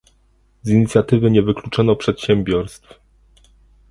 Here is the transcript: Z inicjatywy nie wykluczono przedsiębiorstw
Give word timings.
Z 0.63 0.69
inicjatywy 0.69 1.31
nie 1.31 1.41
wykluczono 1.41 1.95
przedsiębiorstw 1.95 2.99